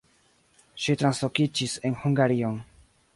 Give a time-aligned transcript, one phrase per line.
[0.85, 2.57] Ŝi translokiĝis en Hungarion.